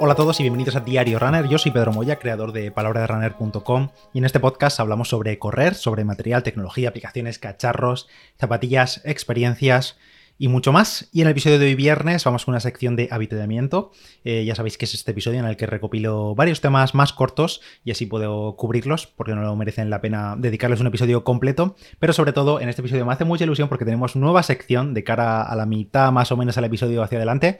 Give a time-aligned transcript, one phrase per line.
[0.00, 1.48] Hola a todos y bienvenidos a Diario Runner.
[1.48, 6.04] Yo soy Pedro Moya, creador de palabraderunner.com y en este podcast hablamos sobre correr, sobre
[6.04, 8.06] material, tecnología, aplicaciones, cacharros,
[8.38, 9.96] zapatillas, experiencias
[10.38, 11.08] y mucho más.
[11.12, 13.90] Y en el episodio de hoy viernes vamos con una sección de avituallamiento.
[14.22, 17.60] Eh, ya sabéis que es este episodio en el que recopilo varios temas más cortos
[17.84, 21.74] y así puedo cubrirlos porque no merecen la pena dedicarles un episodio completo.
[21.98, 25.02] Pero sobre todo en este episodio me hace mucha ilusión porque tenemos nueva sección de
[25.02, 27.58] cara a la mitad más o menos al episodio hacia adelante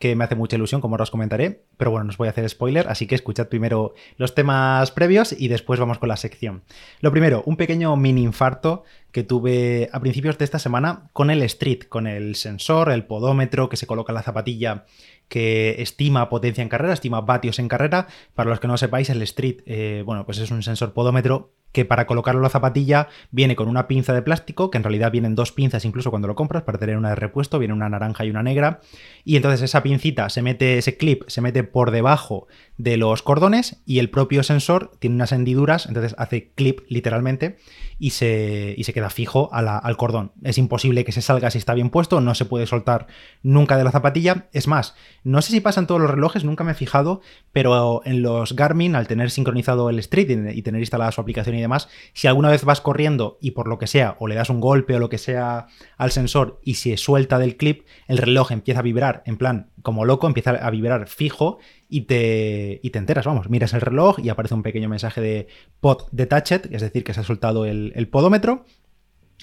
[0.00, 2.30] que me hace mucha ilusión, como ahora os comentaré, pero bueno, no os voy a
[2.30, 6.62] hacer spoiler, así que escuchad primero los temas previos y después vamos con la sección.
[7.00, 11.42] Lo primero, un pequeño mini infarto que tuve a principios de esta semana con el
[11.42, 14.84] Street, con el sensor, el podómetro que se coloca en la zapatilla
[15.28, 18.08] que estima potencia en carrera, estima vatios en carrera.
[18.34, 21.84] Para los que no sepáis, el Street, eh, bueno, pues es un sensor podómetro que
[21.84, 25.34] para colocarlo en la zapatilla viene con una pinza de plástico, que en realidad vienen
[25.34, 28.30] dos pinzas incluso cuando lo compras, para tener una de repuesto, viene una naranja y
[28.30, 28.80] una negra,
[29.24, 33.82] y entonces esa pincita se mete, ese clip se mete por debajo de los cordones
[33.86, 37.58] y el propio sensor tiene unas hendiduras, entonces hace clip literalmente
[38.00, 40.32] y se, y se queda fijo al cordón.
[40.42, 43.06] Es imposible que se salga si está bien puesto, no se puede soltar
[43.42, 44.48] nunca de la zapatilla.
[44.52, 47.20] Es más, no sé si pasa en todos los relojes, nunca me he fijado,
[47.52, 51.60] pero en los Garmin, al tener sincronizado el Street y tener instalada su aplicación y
[51.60, 54.60] demás, si alguna vez vas corriendo y por lo que sea, o le das un
[54.60, 55.66] golpe o lo que sea
[55.98, 60.06] al sensor y se suelta del clip, el reloj empieza a vibrar en plan como
[60.06, 61.58] loco, empieza a vibrar fijo
[61.90, 65.48] y te, y te enteras, vamos, miras el reloj y aparece un pequeño mensaje de
[65.80, 68.64] pod detached, es decir, que se ha soltado el, el podómetro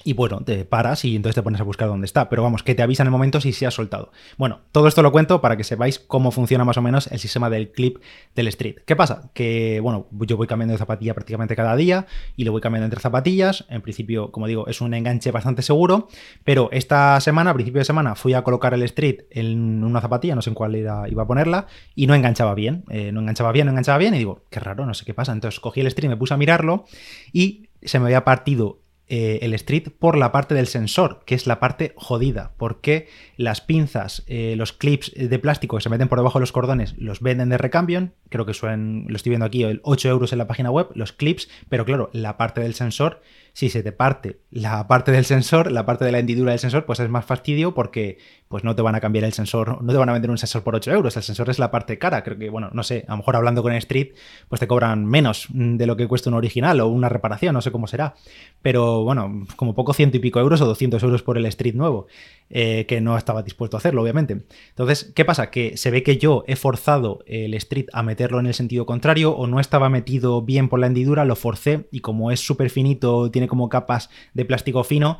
[0.04, 2.28] y bueno, te paras y entonces te pones a buscar dónde está.
[2.28, 4.12] Pero vamos, que te avisa en el momento si se ha soltado.
[4.36, 7.50] Bueno, todo esto lo cuento para que sepáis cómo funciona más o menos el sistema
[7.50, 7.98] del clip
[8.34, 8.76] del Street.
[8.86, 9.30] ¿Qué pasa?
[9.34, 13.00] Que, bueno, yo voy cambiando de zapatilla prácticamente cada día y lo voy cambiando entre
[13.00, 13.64] zapatillas.
[13.68, 16.08] En principio, como digo, es un enganche bastante seguro.
[16.44, 20.34] Pero esta semana, a principio de semana, fui a colocar el Street en una zapatilla,
[20.34, 22.84] no sé en cuál iba a ponerla, y no enganchaba bien.
[22.90, 24.14] Eh, no enganchaba bien, no enganchaba bien.
[24.14, 25.32] Y digo, qué raro, no sé qué pasa.
[25.32, 26.84] Entonces cogí el Street, me puse a mirarlo
[27.32, 31.46] y se me había partido eh, el Street por la parte del sensor, que es
[31.46, 36.18] la parte jodida, porque las pinzas, eh, los clips de plástico que se meten por
[36.18, 39.64] debajo de los cordones, los venden de recambio, creo que suelen, lo estoy viendo aquí,
[39.82, 43.22] 8 euros en la página web, los clips, pero claro, la parte del sensor,
[43.58, 46.86] si se te parte la parte del sensor, la parte de la hendidura del sensor,
[46.86, 49.98] pues es más fastidio porque pues no te van a cambiar el sensor, no te
[49.98, 52.38] van a vender un sensor por 8 euros, el sensor es la parte cara, creo
[52.38, 54.12] que, bueno, no sé, a lo mejor hablando con Street,
[54.48, 57.70] pues te cobran menos de lo que cuesta un original o una reparación, no sé
[57.70, 58.14] cómo será,
[58.62, 62.06] pero bueno, como poco ciento y pico euros o 200 euros por el Street nuevo,
[62.48, 64.46] eh, que no estaba dispuesto a hacerlo, obviamente.
[64.70, 65.50] Entonces, ¿qué pasa?
[65.50, 69.32] Que se ve que yo he forzado el Street a meterlo en el sentido contrario
[69.32, 73.30] o no estaba metido bien por la hendidura, lo forcé y como es súper finito,
[73.30, 75.18] tiene como capas de plástico fino,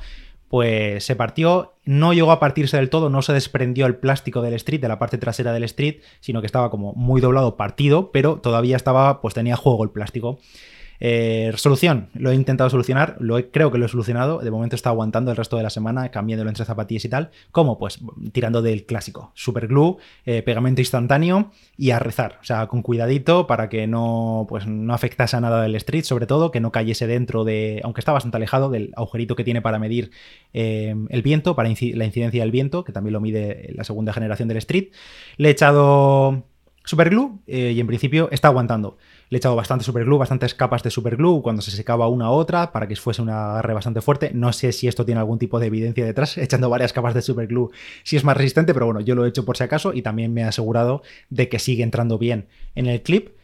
[0.49, 4.55] pues se partió, no llegó a partirse del todo, no se desprendió el plástico del
[4.55, 8.39] street, de la parte trasera del street, sino que estaba como muy doblado, partido, pero
[8.39, 10.39] todavía estaba, pues tenía juego el plástico.
[11.01, 14.91] Eh, solución, lo he intentado solucionar, lo creo que lo he solucionado, de momento está
[14.91, 17.31] aguantando el resto de la semana, cambiándolo entre zapatillas y tal.
[17.53, 17.79] ¿Cómo?
[17.79, 18.01] Pues
[18.33, 23.47] tirando del clásico, super glue, eh, pegamento instantáneo y a rezar, o sea, con cuidadito
[23.47, 27.07] para que no, pues, no afectase a nada del street, sobre todo, que no cayese
[27.07, 30.11] dentro de, aunque está bastante alejado, del agujerito que tiene para medir
[30.53, 34.49] eh, el viento, para la incidencia del viento, que también lo mide la segunda generación
[34.49, 34.89] del street.
[35.37, 36.45] Le he echado
[36.85, 38.97] superglue y en principio está aguantando.
[39.31, 42.73] Le he echado bastante superglue, bastantes capas de superglue cuando se secaba una u otra
[42.73, 44.31] para que fuese un agarre bastante fuerte.
[44.35, 47.71] No sé si esto tiene algún tipo de evidencia detrás, echando varias capas de superglue
[48.05, 50.33] si es más resistente, pero bueno, yo lo he hecho por si acaso y también
[50.33, 53.38] me he asegurado de que sigue entrando bien en el clip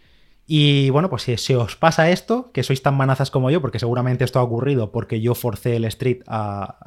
[0.46, 3.78] y bueno, pues si se os pasa esto, que sois tan manazas como yo, porque
[3.78, 6.22] seguramente esto ha ocurrido porque yo forcé el street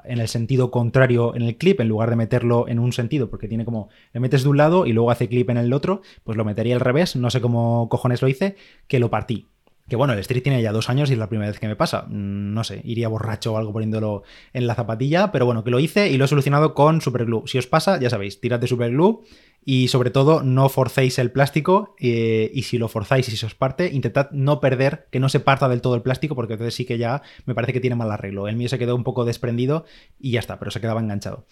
[0.04, 3.48] en el sentido contrario en el clip, en lugar de meterlo en un sentido, porque
[3.48, 6.38] tiene como, le metes de un lado y luego hace clip en el otro, pues
[6.38, 8.56] lo metería al revés, no sé cómo cojones lo hice,
[8.88, 9.48] que lo partí.
[9.88, 11.78] Que bueno, el Street tiene ya dos años y es la primera vez que me
[11.78, 12.04] pasa.
[12.10, 15.80] Mm, no sé, iría borracho o algo poniéndolo en la zapatilla, pero bueno, que lo
[15.80, 17.44] hice y lo he solucionado con Superglue.
[17.46, 19.22] Si os pasa, ya sabéis, tirad de Superglue
[19.70, 23.48] y sobre todo, no forcéis el plástico eh, y si lo forzáis y si se
[23.48, 26.74] os parte, intentad no perder, que no se parta del todo el plástico, porque entonces
[26.74, 28.48] sí que ya me parece que tiene mal arreglo.
[28.48, 29.84] El mío se quedó un poco desprendido
[30.22, 31.44] y ya está, pero se quedaba enganchado.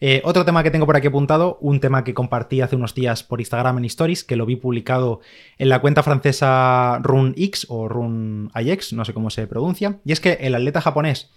[0.00, 3.22] Eh, otro tema que tengo por aquí apuntado, un tema que compartí hace unos días
[3.22, 5.20] por Instagram en Stories, que lo vi publicado
[5.58, 10.38] en la cuenta francesa RunX o RunIX, no sé cómo se pronuncia, y es que
[10.40, 11.28] el atleta japonés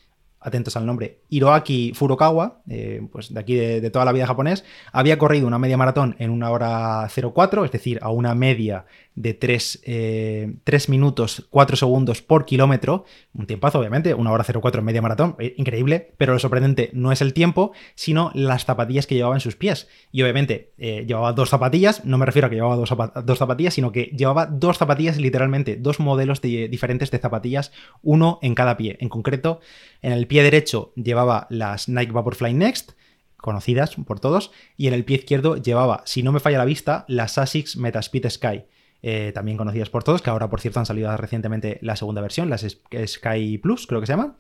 [0.42, 5.18] atentos al nombre, Hiroaki Furukawa, eh, pues de aquí de, toda la vida japonés, había
[5.18, 8.86] corrido una media maratón en una hora 04, es decir, a una media
[9.16, 15.02] de 3, minutos 4 segundos por kilómetro, un tiempazo obviamente, una hora 04 en media
[15.02, 19.42] maratón, increíble, pero lo sorprendente no es el tiempo, sino las zapatillas que llevaba en
[19.42, 19.90] sus pies.
[20.12, 22.94] Y obviamente llevaba dos zapatillas, no me refiero a que llevaba dos,
[23.26, 27.72] dos zapatillas, sino que llevaba dos zapatillas literalmente, dos modelos diferentes de zapatillas,
[28.02, 28.98] uno en cada pie.
[29.02, 29.60] En concreto,
[30.02, 32.92] en el pie derecho llevaba las Nike Vaporfly Next,
[33.38, 37.06] conocidas por todos, y en el pie izquierdo llevaba, si no me falla la vista,
[37.08, 38.64] las Asics Metaspeed Sky.
[39.04, 42.50] Eh, también conocidas por todos, que ahora por cierto han salido recientemente la segunda versión,
[42.50, 42.66] las
[43.08, 44.36] Sky Plus, creo que se llaman.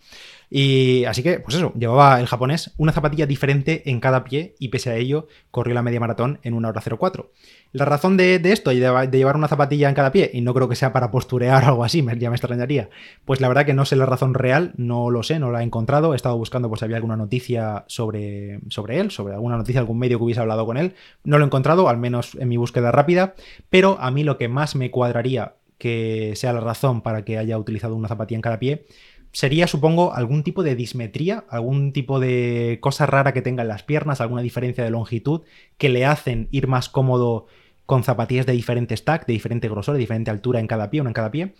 [0.53, 4.67] Y así que, pues eso, llevaba el japonés una zapatilla diferente en cada pie y
[4.67, 7.31] pese a ello corrió la media maratón en una hora 04.
[7.73, 10.75] La razón de, esto de, llevar una zapatilla en cada pie, y no creo que
[10.75, 12.89] sea para posturear o algo así, ya me extrañaría,
[13.23, 15.63] pues la verdad que no sé la razón real, no lo sé, no la he
[15.63, 19.79] encontrado, he estado buscando pues si había alguna noticia sobre, sobre él, sobre alguna noticia,
[19.79, 22.57] algún medio que hubiese hablado con él, no lo he encontrado, al menos en mi
[22.57, 23.35] búsqueda rápida,
[23.69, 27.57] pero a mí lo que más me cuadraría que sea la razón para que haya
[27.57, 28.85] utilizado una zapatilla en cada pie
[29.31, 33.83] sería, supongo, algún tipo de dismetría, algún tipo de cosa rara que tenga en las
[33.83, 35.41] piernas, alguna diferencia de longitud
[35.77, 37.47] que le hacen ir más cómodo
[37.85, 41.09] con zapatillas de diferente stack, de diferente grosor, de diferente altura en cada pie, una
[41.09, 41.55] en cada pie.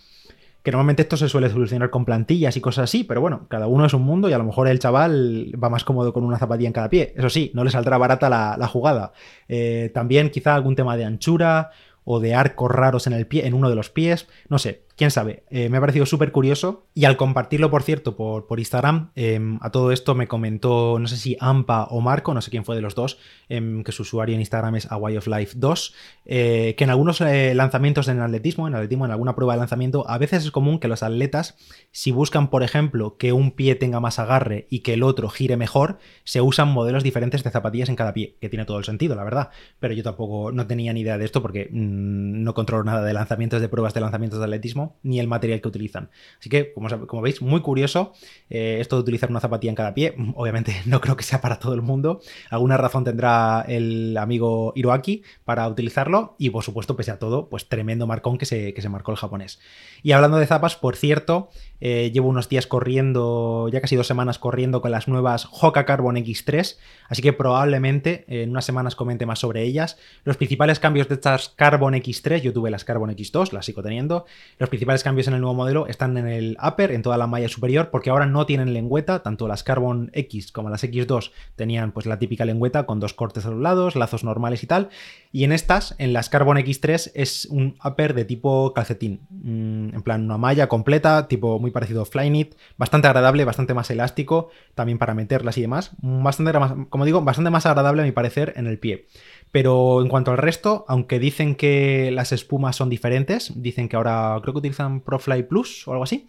[0.63, 3.85] Que normalmente esto se suele solucionar con plantillas y cosas así, pero bueno, cada uno
[3.85, 6.67] es un mundo y a lo mejor el chaval va más cómodo con una zapatilla
[6.67, 7.13] en cada pie.
[7.17, 9.11] Eso sí, no le saldrá barata la, jugada.
[9.47, 11.71] Eh, también quizá algún tema de anchura
[12.03, 15.09] o de arcos raros en el pie, en uno de los pies, no sé, quién
[15.09, 19.57] sabe, eh, me ha parecido súper curioso y al compartirlo, por cierto, por, Instagram, em,
[19.59, 22.75] a todo esto me comentó, no sé si Ampa o Marco, no sé quién fue
[22.75, 23.18] de los dos,
[23.50, 25.95] em, que su usuario en Instagram es Away of Life 2,
[26.25, 30.07] eh, que en algunos eh, lanzamientos en atletismo, en atletismo, en alguna prueba de lanzamiento,
[30.07, 31.57] a veces es común que los atletas,
[31.92, 35.57] si buscan, por ejemplo, que un pie tenga más agarre y que el otro gire
[35.57, 39.15] mejor, se usan modelos diferentes de zapatillas en cada pie, que tiene todo el sentido,
[39.15, 39.50] la verdad,
[39.80, 43.13] pero yo tampoco no tenía ni idea de esto porque mm, no controlo nada de
[43.15, 46.09] lanzamientos de pruebas de lanzamientos de atletismo, ni el material que utilizan.
[46.39, 48.13] Así que, como, como veis, muy curioso
[48.49, 50.15] eh, esto de utilizar una zapatilla en cada pie.
[50.35, 52.21] Obviamente no creo que sea para todo el mundo.
[52.49, 56.35] Alguna razón tendrá el amigo Hiroaki para utilizarlo.
[56.38, 59.17] Y por supuesto, pese a todo, pues tremendo marcón que se, que se marcó el
[59.17, 59.59] japonés.
[60.03, 61.49] Y hablando de zapas, por cierto,
[61.79, 66.15] eh, llevo unos días corriendo, ya casi dos semanas corriendo con las nuevas Hoka Carbon
[66.15, 66.77] X3,
[67.09, 69.97] así que probablemente en unas semanas comente más sobre ellas.
[70.23, 74.25] Los principales cambios de estas Carbon X3, yo tuve las Carbon X2, las sigo teniendo.
[74.59, 77.47] Los principales cambios en el nuevo modelo están en el upper, en toda la malla
[77.47, 82.07] superior, porque ahora no tienen lengüeta, tanto las Carbon X como las X2 tenían pues
[82.07, 84.89] la típica lengüeta con dos cortes a los lados, lazos normales y tal.
[85.31, 90.01] Y en estas, en las Carbon X3 es un upper de tipo calcetín, mm, en
[90.01, 94.97] plan una malla completa, tipo muy parecido a Flyknit, bastante agradable, bastante más elástico, también
[94.97, 95.91] para meterlas y demás.
[96.01, 96.53] Bastante,
[96.89, 99.06] como digo, bastante más agradable a mi parecer en el pie.
[99.51, 104.39] Pero en cuanto al resto, aunque dicen que las espumas son diferentes, dicen que ahora
[104.41, 106.27] creo que utilizan ProFly Plus o algo así,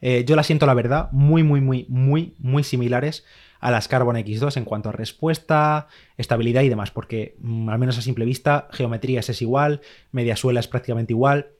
[0.00, 3.24] eh, yo las siento la verdad muy, muy, muy, muy, muy similares
[3.60, 5.86] a las Carbon X2 en cuanto a respuesta,
[6.16, 9.80] estabilidad y demás, porque mm, al menos a simple vista, geometrías es igual,
[10.10, 11.52] media suela es prácticamente igual,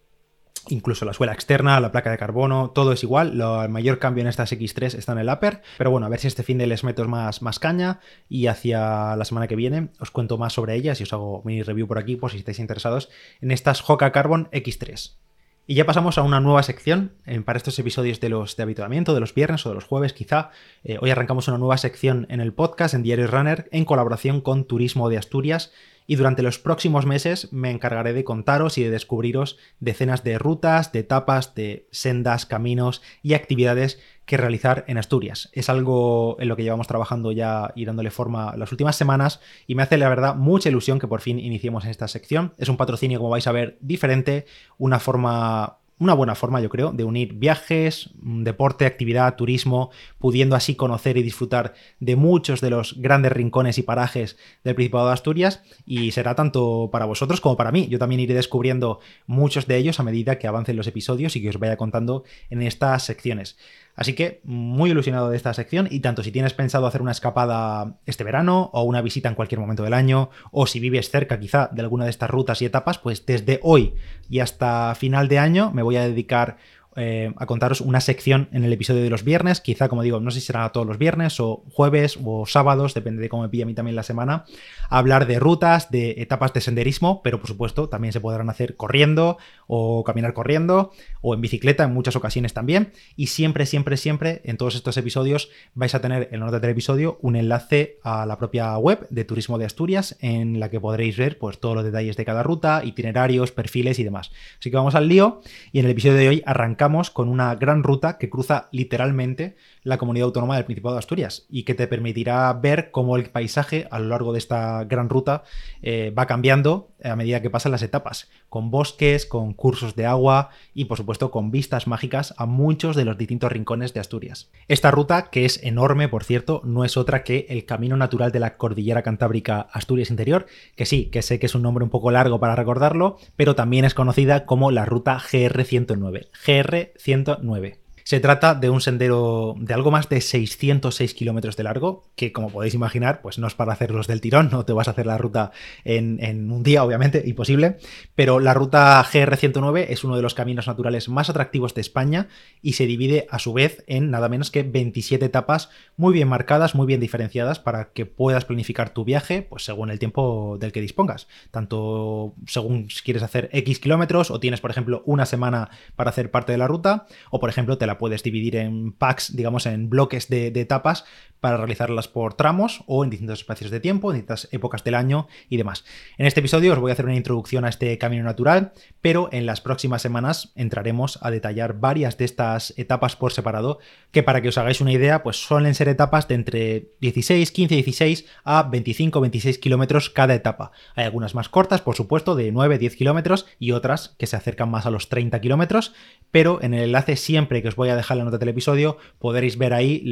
[0.69, 3.37] Incluso la suela externa, la placa de carbono, todo es igual.
[3.37, 5.61] Lo, el mayor cambio en estas X3 está en el upper.
[5.77, 7.99] Pero bueno, a ver si este fin de les meto más, más caña.
[8.29, 11.63] Y hacia la semana que viene os cuento más sobre ellas y os hago mi
[11.63, 13.11] review por aquí por si estáis interesados
[13.41, 15.17] en estas Hoka Carbon X3.
[15.65, 19.15] Y ya pasamos a una nueva sección eh, para estos episodios de los de habituamiento,
[19.15, 20.51] de los viernes o de los jueves quizá.
[20.83, 24.65] Eh, hoy arrancamos una nueva sección en el podcast, en Diario Runner, en colaboración con
[24.65, 25.73] Turismo de Asturias
[26.09, 30.91] y durante los próximos meses me encargaré de contaros y de descubriros decenas de rutas,
[30.91, 34.01] de etapas, de sendas, caminos y actividades
[34.33, 35.51] que realizar en Asturias.
[35.53, 39.75] Es algo en lo que llevamos trabajando ya y dándole forma las últimas semanas y
[39.75, 42.55] me hace la verdad mucha ilusión que por fin iniciemos esta sección.
[42.57, 44.47] Es un patrocinio, como vais a ver, diferente,
[44.79, 50.75] una forma una buena forma, yo creo, de unir viajes, deporte, actividad, turismo, pudiendo así
[50.75, 55.63] conocer y disfrutar de muchos de los grandes rincones y parajes del Principado de Asturias
[55.87, 57.87] y será tanto para vosotros como para mí.
[57.89, 61.51] Yo también iré descubriendo muchos de ellos a medida que avancen los episodios y que
[61.51, 63.57] os vaya contando en estas secciones.
[63.95, 67.99] Así que muy ilusionado de esta sección y tanto si tienes pensado hacer una escapada
[68.07, 71.69] este verano o una visita en cualquier momento del año o si vives cerca quizá
[71.73, 73.95] de alguna de estas rutas y etapas, pues desde hoy
[74.31, 76.57] y hasta final de año me voy a dedicar
[76.97, 80.31] eh, a contaros una sección en el episodio de los viernes, quizá como digo, no
[80.31, 83.65] sé si será todos los viernes o jueves o sábados, depende de cómo me pilla
[83.65, 84.45] a mí también la semana,
[84.91, 89.39] hablar de rutas, de etapas de senderismo, pero por supuesto también se podrán hacer corriendo
[89.67, 92.93] o caminar corriendo o en bicicleta en muchas ocasiones también.
[93.17, 96.71] Y siempre, siempre, siempre en todos estos episodios vais a tener en la nota del
[96.71, 101.17] episodio un enlace a la propia web de Turismo de Asturias en la que podréis
[101.17, 104.31] ver pues todos los detalles de cada ruta, itinerarios, perfiles y demás.
[104.59, 105.41] Así que vamos al lío
[105.73, 106.82] y en el episodio de hoy arrancamos
[107.13, 111.63] con una gran ruta que cruza literalmente la comunidad autónoma del Principado de Asturias y
[111.63, 115.45] que te permitirá ver cómo el paisaje a lo largo de esta gran ruta
[115.81, 120.51] eh, va cambiando a medida que pasan las etapas, con bosques, con cursos de agua
[120.75, 124.51] y por supuesto con vistas mágicas a muchos de los distintos rincones de Asturias.
[124.69, 128.41] Esta ruta, que es enorme por cierto, no es otra que el Camino Natural de
[128.41, 130.47] la Cordillera Cantábrica Asturias Interior,
[130.77, 133.85] que sí, que sé que es un nombre un poco largo para recordarlo, pero también
[133.85, 136.29] es conocida como la ruta GR109.
[136.73, 137.82] GR109.
[138.05, 142.51] Se trata de un sendero de algo más de 606 kilómetros de largo, que como
[142.51, 145.19] podéis imaginar, pues no es para hacerlos del tirón, no te vas a hacer la
[145.19, 145.53] ruta
[145.85, 147.79] en, un día, obviamente, imposible,
[148.15, 152.29] pero la ruta GR109 es uno de los caminos naturales más atractivos de España
[152.61, 156.75] y se divide a su vez en nada menos que 27 etapas muy bien marcadas,
[156.75, 160.81] muy bien diferenciadas para que puedas planificar tu viaje pues según el tiempo del que
[160.81, 166.11] dispongas, tanto según si quieres hacer X kilómetros o tienes, por ejemplo, una semana para
[166.11, 169.67] hacer parte de la ruta o, por ejemplo, te la puedes dividir en packs, digamos,
[169.67, 171.05] en bloques de, etapas
[171.41, 175.27] para realizarlas por tramos o en distintos espacios de tiempo, en distintas épocas del año
[175.49, 175.85] y demás.
[176.17, 179.45] En este episodio os voy a hacer una introducción a este camino natural, pero en
[179.45, 183.81] las próximas semanas entraremos a detallar varias de estas etapas por separado,
[184.13, 187.75] que para que os hagáis una idea, pues suelen ser etapas de entre 16, 15,
[187.75, 190.71] 16 a 25, 26 kilómetros cada etapa.
[190.95, 194.71] Hay algunas más cortas, por supuesto, de 9, 10 kilómetros y otras que se acercan
[194.71, 195.93] más a los 30 kilómetros,
[196.31, 199.59] pero en el enlace siempre que os voy a dejar la nota del episodio podréis
[199.59, 200.03] ver ahí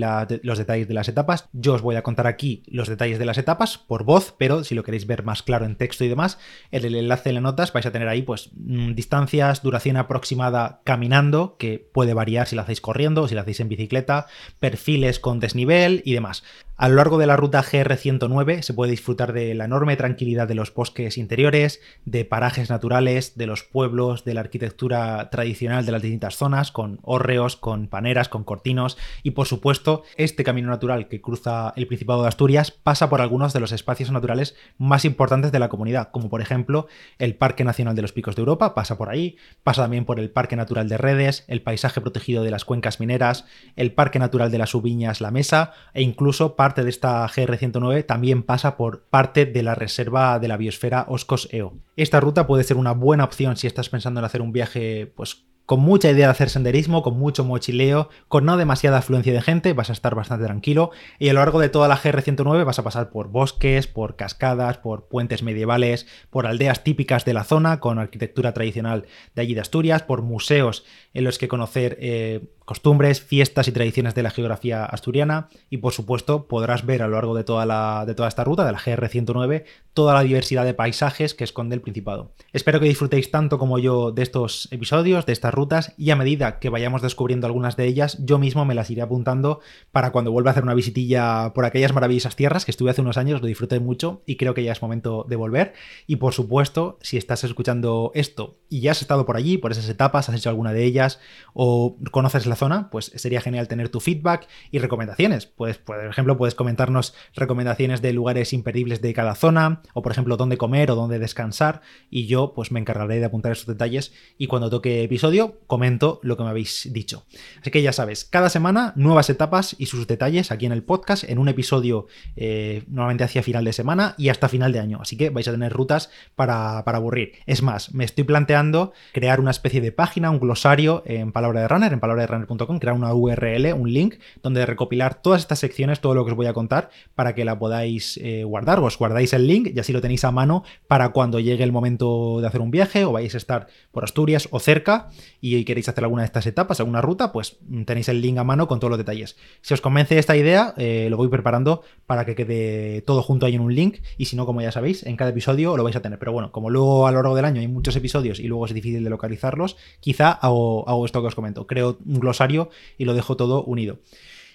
[0.43, 1.49] los detalles de las etapas.
[1.53, 4.75] Yo os voy a contar aquí los detalles de las etapas por voz, pero si
[4.75, 6.41] lo queréis ver más claro en texto y demás,
[6.73, 10.81] en el enlace en las notas vais a tener ahí pues mm, distancias, duración aproximada
[10.83, 14.27] caminando, que puede variar si lo hacéis corriendo o si lo hacéis en bicicleta,
[14.59, 16.43] perfiles con desnivel y demás.
[16.81, 20.55] A lo largo de la ruta GR109 se puede disfrutar de la enorme tranquilidad de
[20.55, 26.01] los bosques interiores, de parajes naturales, de los pueblos, de la arquitectura tradicional de las
[26.01, 28.97] distintas zonas, con hórreos, con paneras, con cortinos.
[29.23, 33.53] Y por supuesto este camino natural que cruza el Principado de Asturias pasa por algunos
[33.53, 36.87] de los espacios naturales más importantes de la comunidad, como por ejemplo
[37.19, 40.31] el Parque Nacional de los Picos de Europa, pasa por ahí, pasa también por el
[40.31, 43.45] Parque Natural de Redes, el Paisaje Protegido de las Cuencas Mineras,
[43.77, 48.45] el Parque Natural de las Ubiñas La Mesa e incluso parte de esta GR109 también
[48.45, 51.75] pasa por parte de la reserva de la biosfera Oscos EO.
[51.97, 55.47] Esta ruta puede ser una buena opción si estás pensando en hacer un viaje pues
[55.71, 59.73] con mucha idea de hacer senderismo, con mucho mochileo, con no demasiada afluencia de gente,
[59.73, 60.91] vas a estar bastante tranquilo.
[61.21, 64.79] Y a lo largo de toda la GR109 vas a pasar por bosques, por cascadas,
[64.79, 69.61] por puentes medievales, por aldeas típicas de la zona con arquitectura tradicional de allí de
[69.61, 70.85] Asturias, por museos
[71.15, 75.51] en los que conocer eh, costumbres, fiestas y tradiciones de la geografía asturiana.
[75.71, 78.65] Y por supuesto podrás ver a lo largo de toda, la, de toda esta ruta,
[78.65, 82.33] de la GR109, toda la diversidad de paisajes que esconde el Principado.
[82.53, 86.59] Espero que disfrutéis tanto como yo de estos episodios, de estas rutas y a medida
[86.59, 89.61] que vayamos descubriendo algunas de ellas, yo mismo me las iré apuntando
[89.93, 93.17] para cuando vuelva a hacer una visitilla por aquellas maravillosas tierras que estuve hace unos
[93.17, 95.73] años, lo disfruté mucho y creo que ya es momento de volver.
[96.07, 99.89] Y por supuesto, si estás escuchando esto y ya has estado por allí, por esas
[99.89, 101.21] etapas, has hecho alguna de ellas
[101.53, 105.47] o conoces la zona, pues sería genial tener tu feedback y recomendaciones.
[105.47, 110.37] Pues, por ejemplo, puedes comentarnos recomendaciones de lugares imperdibles de cada zona, o por ejemplo,
[110.37, 114.47] dónde comer o dónde descansar, y yo pues me encargaré de apuntar esos detalles y
[114.47, 117.25] cuando toque episodio comento lo que me habéis dicho.
[117.61, 121.25] Así que ya sabes, cada semana nuevas etapas y sus detalles aquí en el podcast,
[121.25, 122.07] en un episodio
[122.37, 124.99] eh, normalmente hacia final de semana y hasta final de año.
[125.01, 127.33] Así que vais a tener rutas para, para aburrir.
[127.47, 131.69] Es más, me estoy planteando crear una especie de página, un glosario en palabra de
[131.69, 132.47] runner, en palabra de runner
[132.79, 136.47] crear una URL, un link, donde recopilar todas estas secciones, todo lo que os voy
[136.47, 138.81] a contar, para que la podáis eh, guardar.
[138.81, 142.41] Os guardáis el link y así lo tenéis a mano para cuando llegue el momento
[142.41, 145.11] de hacer un viaje o vais a estar por Asturias o cerca
[145.41, 148.69] y queréis hacer alguna de estas etapas, alguna ruta, pues tenéis el link a mano
[148.69, 149.37] con todos los detalles.
[149.61, 153.55] Si os convence esta idea, eh, lo voy preparando para que quede todo junto ahí
[153.55, 156.03] en un link y si no, como ya sabéis, en cada episodio lo vais a
[156.03, 156.19] tener.
[156.19, 158.75] Pero bueno, como luego a lo largo del año hay muchos episodios y luego es
[158.75, 161.67] difícil de localizarlos, quizá hago, hago esto que os comento.
[161.67, 163.99] Creo un glosario y lo dejo todo unido.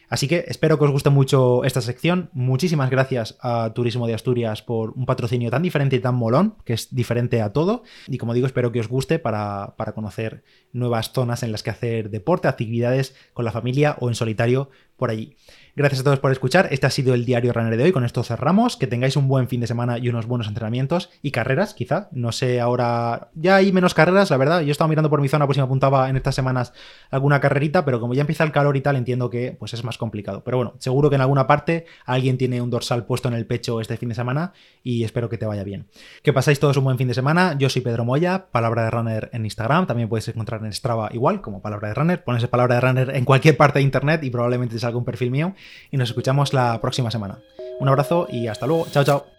[0.10, 2.30] Así que espero que os guste mucho esta sección.
[2.34, 6.74] Muchísimas gracias a Turismo de Asturias por un patrocinio tan diferente y tan molón, que
[6.74, 7.84] es diferente a todo.
[8.08, 10.44] Y como digo, espero que os guste para, para conocer
[10.74, 15.10] nuevas zonas en las que hacer deporte, actividades con la familia o en solitario por
[15.10, 15.36] allí.
[15.77, 16.70] Gracias a todos por escuchar.
[16.72, 17.91] Este ha sido el diario runner de hoy.
[17.91, 18.77] Con esto cerramos.
[18.77, 22.08] Que tengáis un buen fin de semana y unos buenos entrenamientos y carreras, quizá.
[22.13, 24.62] No sé, ahora ya hay menos carreras, la verdad.
[24.62, 26.72] Yo he estado mirando por mi zona, pues si me apuntaba en estas semanas
[27.12, 29.98] alguna carrerita, pero como ya empieza el calor y tal, entiendo que pues es más
[29.98, 30.46] complicado.
[30.46, 33.82] Pero bueno, seguro que en alguna parte alguien tiene un dorsal puesto en el pecho
[33.82, 35.88] este fin de semana y espero que te vaya bien.
[36.24, 37.58] Que pasáis todos un buen fin de semana.
[37.60, 39.88] Yo soy Pedro Moya, palabra de runner en Instagram.
[39.88, 42.24] También puedes encontrar en Strava igual, como palabra de runner.
[42.24, 45.32] Pones palabra de runner en cualquier parte de internet y probablemente te salga un perfil
[45.32, 45.53] mío.
[45.91, 47.39] Y nos escuchamos la próxima semana.
[47.79, 48.88] Un abrazo y hasta luego.
[48.91, 49.35] Chao, chao.